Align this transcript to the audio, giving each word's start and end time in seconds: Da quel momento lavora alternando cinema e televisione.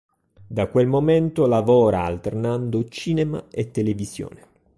Da 0.47 0.65
quel 0.65 0.87
momento 0.87 1.45
lavora 1.45 2.03
alternando 2.05 2.83
cinema 2.89 3.43
e 3.51 3.69
televisione. 3.69 4.47